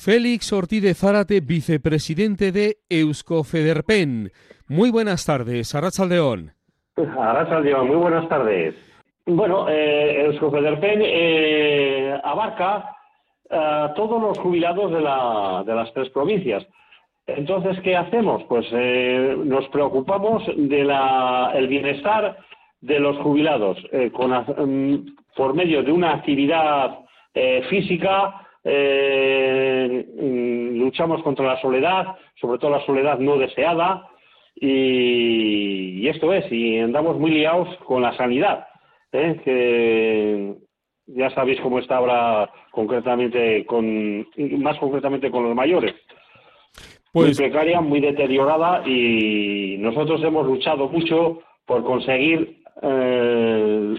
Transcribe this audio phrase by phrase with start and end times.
[0.00, 4.30] Félix Ortiz de Zárate, vicepresidente de Euskofederpen.
[4.66, 6.52] Muy buenas tardes, Arrachaldeón.
[6.96, 8.74] Arrachaldeón, muy buenas tardes.
[9.26, 12.96] Bueno, eh, Euskofederpen eh, abarca
[13.50, 16.66] a todos los jubilados de, las tres provincias.
[17.26, 18.42] Entonces, ¿qué hacemos?
[18.44, 22.38] Pues eh, nos preocupamos del bienestar
[22.80, 24.94] de los jubilados eh, mm,
[25.36, 27.00] por medio de una actividad
[27.68, 30.06] física, eh,
[30.74, 34.08] luchamos contra la soledad, sobre todo la soledad no deseada,
[34.54, 38.66] y, esto es, y andamos muy liados con la sanidad,
[39.12, 39.40] ¿eh?
[39.44, 40.54] que
[41.06, 44.26] ya sabéis cómo está ahora concretamente, con,
[44.58, 45.94] más concretamente con los mayores.
[47.12, 47.26] Pues...
[47.26, 53.96] Muy precaria, muy deteriorada y nosotros hemos luchado mucho por conseguir eh,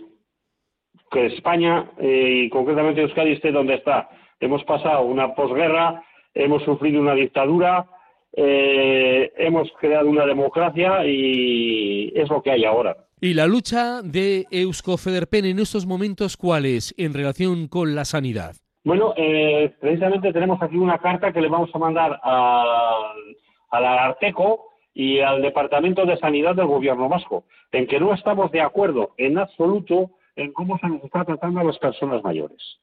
[1.11, 4.09] que España y concretamente Euskadi esté donde está
[4.41, 6.03] hemos pasado una posguerra,
[6.33, 7.85] hemos sufrido una dictadura,
[8.33, 12.97] eh, hemos creado una democracia y es lo que hay ahora.
[13.21, 18.55] ¿Y la lucha de Euskofederpen en estos momentos cuál es en relación con la sanidad?
[18.83, 23.35] Bueno, eh, precisamente tenemos aquí una carta que le vamos a mandar al,
[23.69, 28.61] al Arteco y al Departamento de Sanidad del Gobierno Vasco, en que no estamos de
[28.61, 30.09] acuerdo en absoluto
[30.41, 32.79] en cómo se nos está tratando a las personas mayores.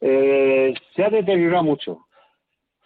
[0.00, 2.06] Eh, se ha deteriorado mucho.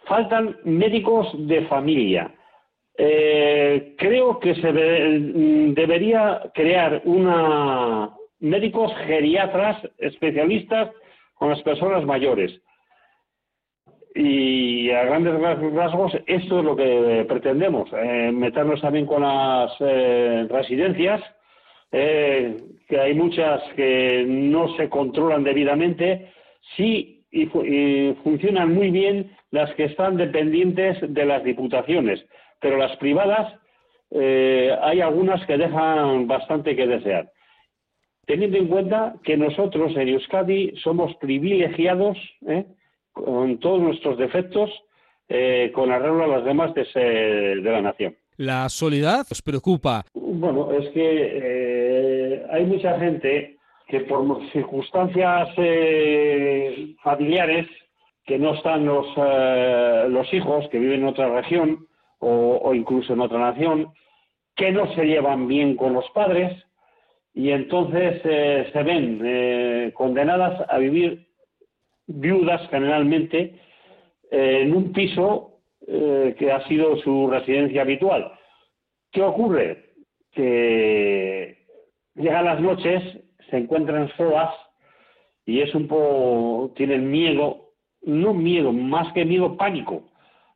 [0.05, 2.33] Faltan médicos de familia.
[2.97, 10.91] Eh, creo que se debería crear una médicos geriatras especialistas
[11.35, 12.57] con las personas mayores.
[14.15, 15.39] Y a grandes
[15.73, 19.77] rasgos, esto es lo que pretendemos, eh, meternos también con las
[20.49, 21.21] residencias,
[21.91, 26.31] que hay muchas que no se controlan debidamente,
[26.75, 27.45] sí y,
[28.23, 32.23] funcionan muy bien las que están dependientes de las diputaciones,
[32.59, 33.53] pero las privadas
[34.11, 37.31] eh, hay algunas que dejan bastante que desear.
[38.25, 42.65] Teniendo en cuenta que nosotros en Euskadi somos privilegiados ¿eh?
[43.11, 44.69] con todos nuestros defectos
[45.27, 48.15] eh, con arreglo a las demás de, de, la nación.
[48.37, 50.05] ¿La soledad os preocupa?
[50.13, 51.78] Bueno, es que
[52.51, 57.67] hay mucha gente que por circunstancias eh, familiares
[58.23, 61.87] que no están los, eh, los hijos que viven en otra región
[62.19, 63.93] o, incluso en otra nación,
[64.55, 66.51] que no se llevan bien con los padres
[67.33, 71.27] y entonces eh, se ven condenadas a vivir
[72.07, 73.55] viudas generalmente
[74.29, 78.31] en un piso que ha sido su residencia habitual.
[79.11, 79.85] ¿Qué ocurre?
[80.33, 81.58] Que
[82.15, 83.03] llegan las noches
[83.49, 84.53] se encuentran solas
[85.45, 87.71] y es un poco, tienen miedo,
[88.03, 90.03] no miedo, más que miedo, pánico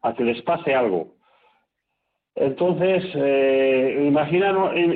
[0.02, 1.16] a que les pase algo.
[2.36, 4.06] Entonces, eh,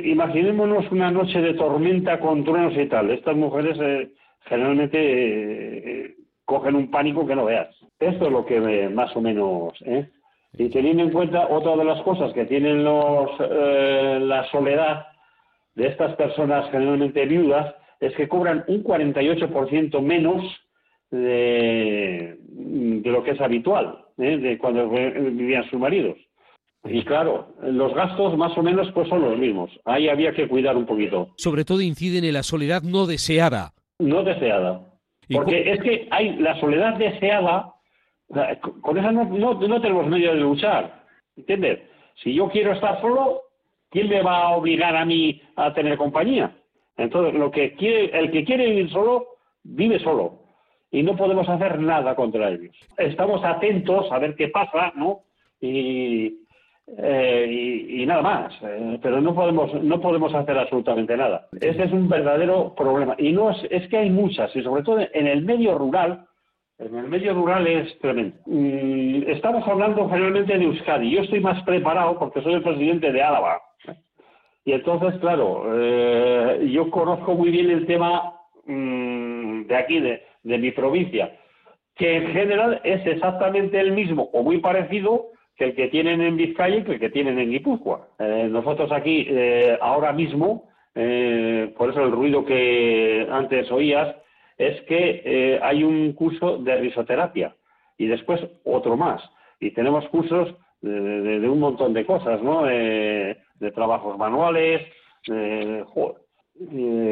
[0.06, 3.12] imaginémonos una noche de tormenta con truenos y tal.
[3.12, 4.10] Estas mujeres eh,
[4.46, 7.70] generalmente eh, cogen un pánico que no veas.
[8.00, 9.74] Esto es lo que más o menos.
[9.86, 10.10] ¿eh?
[10.54, 15.06] Y teniendo en cuenta otra de las cosas que tienen los, la soledad
[15.78, 20.44] de estas personas generalmente viudas, es que cobran un 48% menos
[21.12, 24.38] de, de, lo que es habitual, ¿eh?
[24.38, 26.18] de cuando vivían sus maridos.
[26.84, 29.70] Y claro, los gastos más o menos pues son los mismos.
[29.86, 31.30] Ahí había que cuidar un poquito.
[31.38, 33.74] Sobre todo inciden en la soledad no deseada.
[34.00, 34.82] No deseada.
[35.30, 37.74] Porque es que hay la soledad deseada,
[38.82, 41.06] con esa no, no, tenemos medio de luchar.
[41.36, 41.82] ¿Entiendes?
[42.24, 43.42] Si yo quiero estar solo,
[43.90, 46.56] ¿quién me va a obligar a mí a tener compañía?
[46.98, 49.28] Entonces, lo que quiere, el que quiere vivir solo,
[49.64, 50.40] vive solo.
[50.92, 52.76] Y no podemos hacer nada contra ellos.
[52.98, 55.22] Estamos atentos a ver qué pasa, ¿no?
[55.60, 56.40] Y,
[56.98, 58.54] eh, nada más.
[58.64, 61.48] Eh, pero no podemos, no podemos hacer absolutamente nada.
[61.60, 63.16] Ese es un verdadero problema.
[63.18, 66.26] Y no es, es que hay muchas, y sobre todo en el medio rural,
[66.80, 68.38] en el medio rural es tremendo.
[68.46, 71.10] Mm, estamos hablando generalmente de Euskadi.
[71.12, 73.62] Yo estoy más preparado porque soy el presidente de Álava.
[74.68, 78.34] Y entonces, claro, eh, yo conozco muy bien el tema
[78.66, 81.38] mm, de aquí, de, mi provincia,
[81.96, 86.36] que en general es exactamente el mismo o muy parecido que el que tienen en
[86.36, 88.10] Vizcaya y que el que tienen en Guipúzcoa.
[88.20, 94.18] Eh, nosotros aquí, eh, ahora mismo, por eso el ruido que antes oías,
[94.58, 97.56] es que hay un curso de risoterapia
[97.98, 99.22] y después otro más.
[99.62, 102.66] Y tenemos cursos de, un montón de cosas, ¿no?
[103.60, 104.82] De trabajos manuales,
[105.32, 105.84] eh,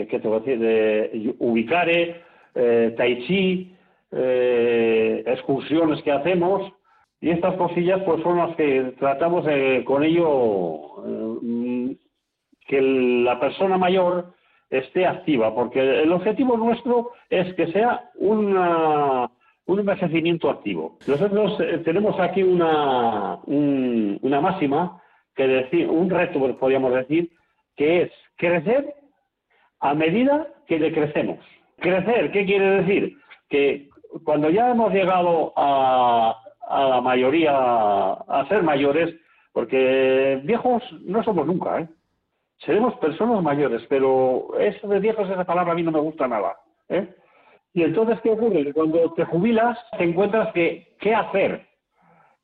[0.09, 0.59] ¿qué te voy a decir?
[0.59, 2.21] De ubicare,
[2.55, 3.75] eh, tai chi,
[4.11, 6.71] eh, excursiones que hacemos,
[7.25, 9.47] Y estas cosillas pues son las que tratamos
[9.85, 10.77] con ello
[11.07, 11.95] eh,
[12.67, 14.33] que la persona mayor
[14.69, 19.29] esté activa, porque el objetivo nuestro es que sea una,
[19.65, 20.97] un envejecimiento activo.
[21.07, 25.01] Nosotros eh, tenemos aquí una, una máxima,
[25.35, 27.31] que decir, un reto, podríamos decir,
[27.75, 28.93] que es crecer
[29.79, 31.39] a medida que decrecemos.
[31.79, 33.17] Crecer, ¿qué quiere decir?
[33.49, 33.89] Que
[34.23, 39.13] cuando ya hemos llegado a, a la mayoría, a ser mayores,
[39.51, 41.87] porque viejos no somos nunca, ¿eh?
[42.59, 46.55] Seremos personas mayores, pero eso de viejos, esa palabra a mí no me gusta nada,
[46.89, 47.07] ¿eh?
[47.73, 48.73] Y entonces, ¿qué ocurre?
[48.73, 51.67] Cuando te jubilas, te encuentras que, ¿qué hacer?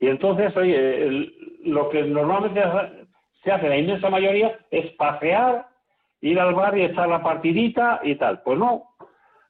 [0.01, 1.31] Y entonces, oye,
[1.63, 2.59] lo que normalmente
[3.44, 5.68] se hace la inmensa mayoría es pasear,
[6.21, 8.42] ir al bar y echar la partidita y tal.
[8.42, 8.83] Pues no,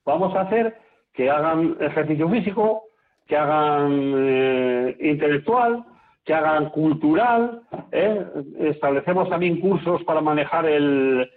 [0.05, 0.77] vamos a hacer
[1.13, 2.83] que hagan ejercicio físico,
[3.27, 5.85] que hagan eh, intelectual,
[6.25, 7.61] que hagan cultural.
[7.93, 8.25] ¿eh?
[8.59, 10.65] Establecemos también cursos para manejar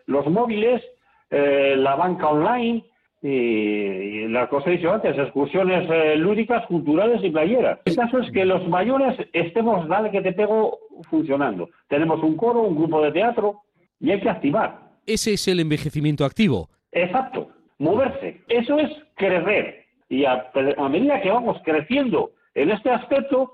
[0.06, 0.82] los móviles,
[1.30, 2.84] eh, la banca online
[3.26, 5.88] y, la cosa he dicho antes, excursiones
[6.18, 7.78] lúdicas, culturales y playeras.
[7.86, 10.78] El caso es que los mayores estemos, dale que te pego,
[11.08, 11.70] funcionando.
[11.88, 13.62] Tenemos un coro, un grupo de teatro
[13.98, 14.78] y hay que activar.
[15.06, 16.68] Ese es el envejecimiento activo.
[16.92, 17.48] Exacto,
[17.78, 18.42] moverse.
[18.48, 19.86] Eso es crecer.
[20.10, 20.50] Y a,
[20.90, 23.52] medida que vamos creciendo en este aspecto,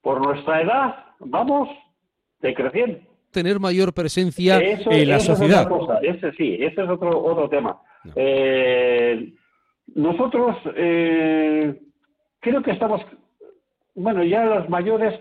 [0.00, 1.68] por nuestra edad, vamos
[2.40, 3.00] decreciendo.
[3.32, 5.68] Tener mayor presencia en la sociedad.
[6.02, 7.80] Ese sí, ese es otro, otro tema.
[8.14, 9.32] Eh,
[9.94, 11.78] nosotros eh,
[12.40, 13.02] creo que estamos,
[13.94, 15.18] bueno, ya los mayores,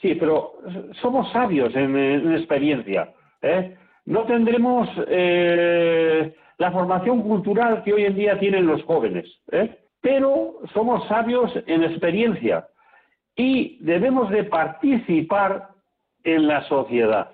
[0.00, 0.54] sí, pero
[1.00, 3.12] somos sabios en, experiencia.
[3.42, 3.76] ¿eh?
[4.06, 4.88] No tendremos
[6.58, 9.26] la formación cultural que hoy en día tienen los jóvenes.
[10.00, 12.66] pero somos sabios en experiencia
[13.36, 15.68] y debemos de participar
[16.24, 17.32] en la sociedad.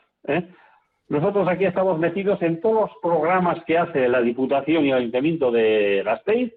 [1.09, 5.53] Nosotros aquí estamos metidos en todos los programas que hace la Diputación y el Ayuntamiento
[5.53, 6.53] de Gasteiz,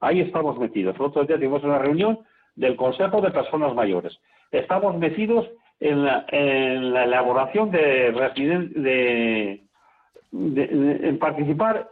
[0.00, 0.98] ahí estamos metidos.
[0.98, 2.18] Nosotros ya tuvimos una reunión
[2.56, 4.18] del Consejo de Personas Mayores.
[4.50, 8.12] Estamos metidos en la, elaboración de,
[8.74, 9.62] de,
[10.32, 11.88] en participar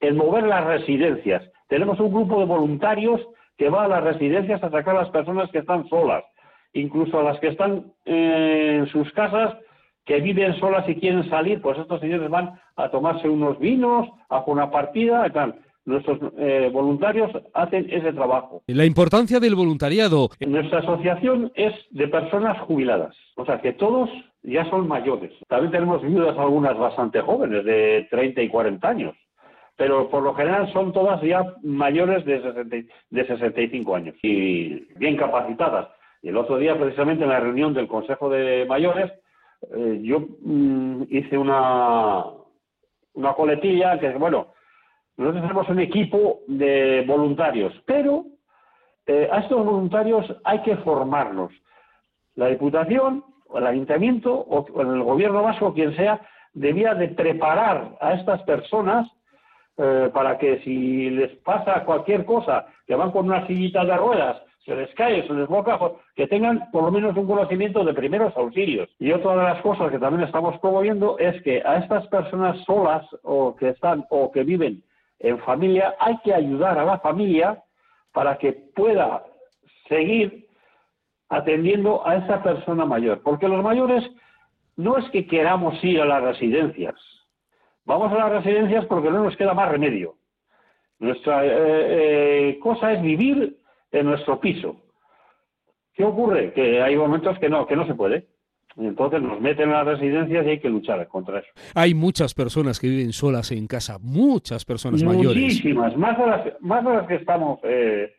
[0.00, 1.42] en mover las residencias.
[1.68, 3.20] Tenemos un grupo de voluntarios
[3.56, 6.24] que va a las residencias a sacar a las personas que están solas,
[6.72, 9.56] incluso a las que están en sus casas,
[10.08, 14.42] que viven solas y quieren salir, pues estos señores van a tomarse unos vinos, a
[14.46, 15.54] una partida y tal.
[15.84, 18.62] Nuestros eh, voluntarios hacen ese trabajo.
[18.68, 20.30] La importancia del voluntariado.
[20.40, 24.08] Nuestra asociación es de personas jubiladas, o sea que todos
[24.42, 25.32] ya son mayores.
[25.46, 29.14] También tenemos viudas algunas bastante jóvenes, de 30 y 40 años
[29.76, 35.86] pero por lo general son todas ya mayores de, 65 años y bien capacitadas.
[36.20, 39.12] Y el otro día, precisamente en la reunión del Consejo de Mayores,
[39.74, 42.24] eh, yo mm, hice una,
[43.14, 44.48] una coletilla que, bueno,
[45.16, 48.24] nosotros tenemos un equipo de voluntarios, pero
[49.06, 51.52] eh, a estos voluntarios hay que formarlos.
[52.36, 56.20] La Diputación, o el Ayuntamiento, o, el Gobierno vasco, quien sea,
[56.52, 59.08] debía de preparar a estas personas
[59.76, 64.40] eh, para que si les pasa cualquier cosa, que van con una sillita de ruedas,
[64.68, 65.78] se les cae, se les boca,
[66.14, 68.90] que tengan por lo menos un conocimiento de primeros auxilios.
[68.98, 73.02] Y otra de las cosas que también estamos promoviendo es que a estas personas solas
[73.22, 74.82] o que están o que viven
[75.20, 77.62] en familia hay que ayudar a la familia
[78.12, 79.24] para que pueda
[79.88, 80.46] seguir
[81.30, 84.04] atendiendo a esa persona mayor, porque los mayores
[84.76, 86.94] no es que queramos ir a las residencias,
[87.84, 90.16] Vamos a las residencias porque no nos queda más remedio.
[90.98, 91.48] Nuestra eh,
[92.50, 93.56] eh, cosa es vivir
[93.92, 94.76] en nuestro piso.
[95.94, 96.52] ¿Qué ocurre?
[96.52, 98.28] Que hay momentos que no, que no se puede.
[98.76, 101.48] entonces nos meten en las residencias y hay que luchar contra eso.
[101.74, 105.42] Hay muchas personas que viven solas en casa, muchas personas mayores.
[105.42, 108.14] Muchísimas, más de las, más de las que estamos eh,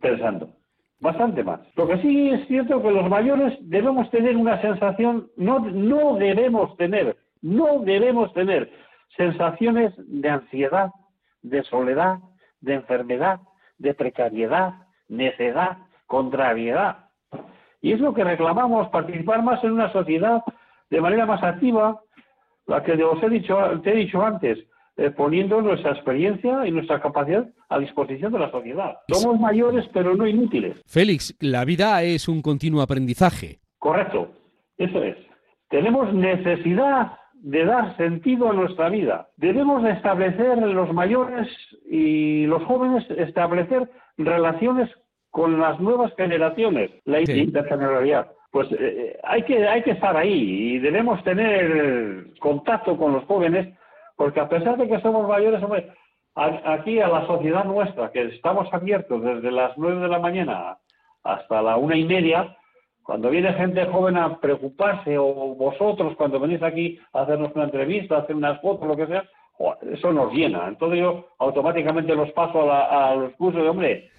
[0.00, 0.50] pensando.
[0.98, 1.60] Bastante más.
[1.76, 6.74] Lo que sí es cierto que los mayores debemos tener una sensación, no, no debemos
[6.76, 7.16] tener
[7.46, 8.70] no debemos tener
[9.16, 10.90] sensaciones de ansiedad,
[11.42, 12.18] de soledad,
[12.60, 13.40] de enfermedad,
[13.78, 14.74] de precariedad,
[15.08, 17.10] necedad, contrariedad.
[17.80, 20.42] Y es lo que reclamamos, participar más en una sociedad
[20.90, 22.00] de manera más activa,
[22.66, 24.58] la que os he dicho, te he dicho antes,
[24.96, 28.96] eh, poniendo nuestra experiencia y nuestra capacidad a disposición de la sociedad.
[29.08, 30.80] Somos mayores, pero no inútiles.
[30.86, 33.58] Félix, la vida es un continuo aprendizaje.
[33.78, 34.30] Correcto,
[34.78, 35.16] eso es.
[35.68, 37.12] Tenemos necesidad
[37.46, 39.28] de dar sentido a nuestra vida.
[39.36, 41.46] Debemos establecer los mayores
[41.88, 43.88] y los jóvenes establecer
[44.18, 44.90] relaciones
[45.30, 48.32] con las nuevas generaciones, la intergeneracionalidad.
[48.50, 53.78] Pues eh, hay, que, hay que estar ahí y debemos tener contacto con los jóvenes,
[54.16, 55.92] porque a pesar de que somos mayores, hombre,
[56.34, 60.78] aquí a la sociedad nuestra, que estamos abiertos desde las nueve de la mañana
[61.22, 62.56] hasta la una y media,
[63.06, 68.16] cuando viene gente joven a preocuparse, o vosotros cuando venís aquí a hacernos una entrevista,
[68.16, 69.24] a hacer unas fotos, lo que sea,
[69.92, 70.66] eso nos llena.
[70.66, 74.10] Entonces yo automáticamente los paso a, los cursos de, hombre,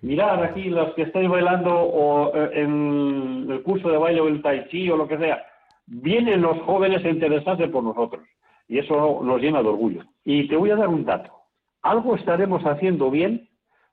[0.00, 4.40] mirad aquí los que estáis bailando o eh, en el curso de baile o el
[4.40, 5.44] tai chi o lo que sea,
[5.86, 8.24] vienen los jóvenes a interesarse por nosotros.
[8.68, 10.04] Y eso nos llena de orgullo.
[10.24, 11.32] Y te voy a dar un dato.
[11.82, 13.45] Algo estaremos haciendo bien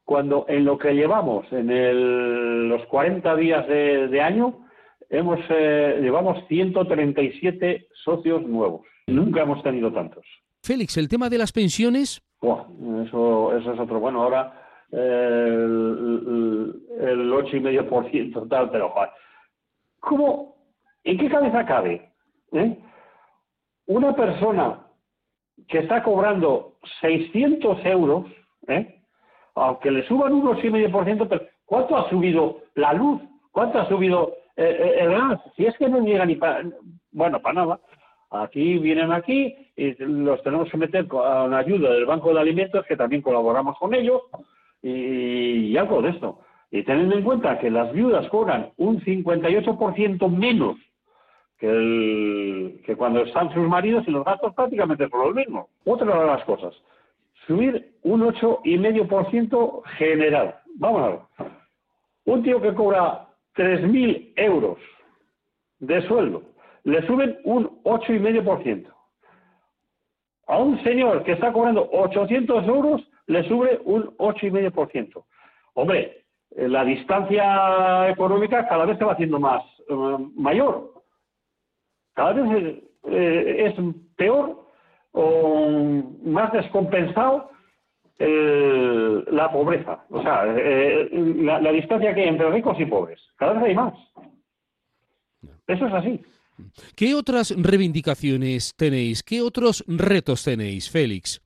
[0.05, 4.67] cuando en lo que llevamos, en los 40 días de, año,
[5.09, 8.81] hemos eh, llevamos 137 socios nuevos.
[9.07, 10.25] Nunca hemos tenido tantos.
[10.61, 12.21] Félix, el tema de las pensiones.
[12.41, 13.99] eso, eso es otro.
[13.99, 18.93] Bueno, ahora el, el, y medio por ciento tal, pero
[19.99, 20.55] ¿cómo?
[21.03, 22.11] ¿En qué cabeza cabe?
[22.51, 22.77] Eh?
[23.87, 24.79] Una persona
[25.67, 28.25] que está cobrando 600 euros,
[28.67, 29.02] ¿eh?
[29.55, 33.21] Aunque le suban un 8,5%, pero ¿cuánto ha subido la luz?
[33.51, 35.39] ¿Cuánto ha subido eh, el gas?
[35.55, 36.63] Si es que no llega ni para,
[37.11, 37.79] bueno, para nada.
[38.31, 42.83] Aquí vienen aquí y los tenemos que meter a una ayuda del Banco de Alimentos,
[42.87, 44.21] que también colaboramos con ellos,
[44.81, 46.39] y, algo de esto.
[46.71, 50.77] Y teniendo en cuenta que las viudas cobran un 58% menos
[51.59, 55.69] que, que cuando están sus maridos y los gastos prácticamente por lo mismo.
[55.85, 56.73] Otra de las cosas,
[57.47, 60.55] subir un 8,5% general.
[60.75, 61.19] Vamos a ver.
[62.25, 64.77] Un tío que cobra 3.000 euros
[65.79, 68.87] de sueldo le suben un 8,5%.
[70.47, 75.23] A un señor que está cobrando 800 euros le sube un 8,5%.
[75.75, 80.91] Hombre, eh, la distancia económica cada vez se va haciendo más eh, mayor.
[82.13, 83.75] Cada vez eh, es
[84.17, 84.62] peor
[85.13, 85.69] o
[86.23, 87.49] más descompensado
[88.19, 90.05] la pobreza.
[90.09, 93.19] O sea, la, la distancia que hay entre ricos y pobres.
[93.35, 93.93] Cada vez hay más.
[95.67, 96.21] Eso es así.
[96.95, 99.23] ¿Qué otras reivindicaciones tenéis?
[99.23, 101.41] ¿Qué otros retos tenéis, Félix?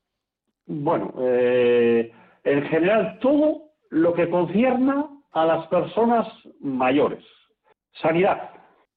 [0.66, 2.12] Bueno, eh,
[2.44, 6.28] en general todo lo que concierna a las personas
[6.60, 7.24] mayores.
[8.02, 8.50] Sanidad,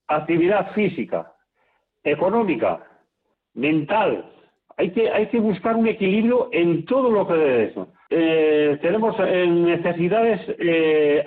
[0.08, 1.32] actividad física,
[2.02, 2.84] económica,
[3.54, 4.32] mental.
[4.80, 7.88] Hay que, hay que buscar un equilibrio en todo lo que de eso.
[8.08, 10.40] Eh, tenemos eh, necesidades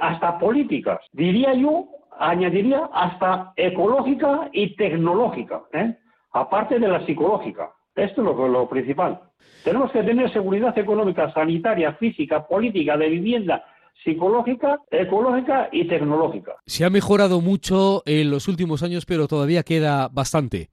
[0.02, 1.00] hasta políticas.
[1.12, 1.86] Diría yo
[2.18, 5.96] añadiría hasta ecológica y tecnológica, ¿eh?
[6.32, 7.70] aparte de la psicológica.
[7.96, 9.20] Esto es lo, lo principal.
[9.64, 13.64] Tenemos que tener seguridad económica, sanitaria, física, política, de vivienda,
[14.04, 16.54] psicológica, ecológica y tecnológica.
[16.66, 20.70] Se ha mejorado mucho en los últimos años, pero todavía queda bastante.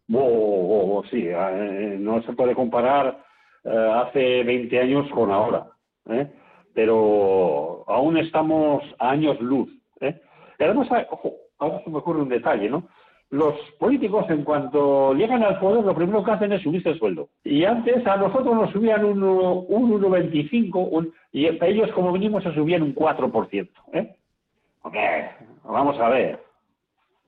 [1.05, 3.19] Sí, eh, no se puede comparar
[3.65, 5.67] eh, hace 20 años con ahora,
[6.75, 9.71] pero aún estamos a años luz.
[10.01, 12.85] Y además, ojo, ahora se me ocurre un detalle, ¿no?
[13.31, 17.29] Los políticos, en cuanto llegan al poder, lo primero que hacen es subirse el sueldo.
[17.45, 22.83] Y antes a nosotros nos subían un, un 1,25 y ellos, como venimos, se subían
[22.83, 23.69] un 4%.
[23.93, 24.17] ¿eh?
[25.63, 26.43] vamos a ver.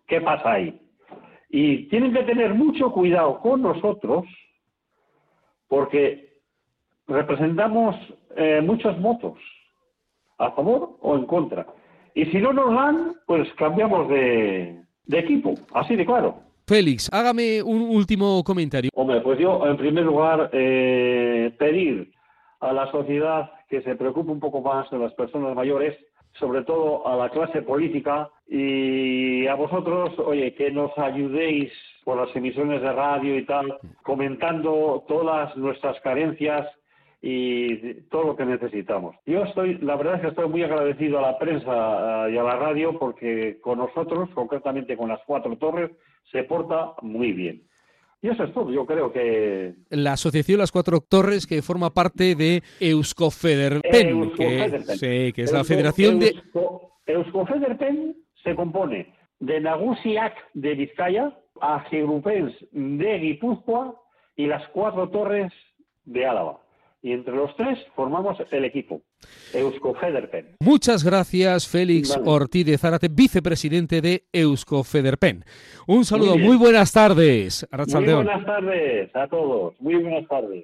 [0.09, 0.81] ¿Qué pasa ahí?
[1.55, 4.25] Y tienen que tener mucho cuidado con nosotros
[5.69, 6.33] porque
[7.07, 7.95] representamos
[8.37, 9.39] eh, muchos votos,
[10.39, 11.67] a favor o en contra.
[12.15, 16.37] Y si no nos dan, pues cambiamos de, equipo, así de claro.
[16.67, 18.91] Félix, hágame un último comentario.
[18.95, 22.13] Hombre, pues yo, en primer lugar, eh, pedir
[22.61, 25.99] a la sociedad que se preocupe un poco más de las personas mayores,
[26.39, 31.73] sobre todo a la clase política y a vosotros, oye, que nos ayudéis
[32.05, 36.67] por las emisiones de radio y tal, comentando todas nuestras carencias
[37.21, 39.15] y todo lo que necesitamos.
[39.27, 42.57] Yo estoy, la verdad es que estoy muy agradecido a la prensa y a la
[42.57, 45.91] radio porque con nosotros, concretamente con las cuatro torres,
[46.33, 47.63] se porta muy bien.
[48.23, 49.75] Y eso es todo, yo creo que...
[49.91, 55.65] La asociación Las Cuatro Torres, que forma parte de Euskofederpen, que, sí, que es la
[55.65, 56.41] federación de...
[57.07, 64.01] Euskofederpen se compone de Nagusiak de Vizcaya, Ajegrupens de Guipúzcoa
[64.37, 65.53] y las Cuatro Torres
[66.05, 66.62] de Álava
[67.03, 69.03] y entre los tres formamos el equipo,
[69.53, 70.57] Euskofederpen.
[70.61, 75.45] Muchas gracias, Félix Ortiz de Zárate, vicepresidente de Euskofederpen.
[75.87, 77.67] Un saludo, muy, buenas tardes.
[77.73, 80.61] Muy buenas tardes a todos, muy buenas tardes.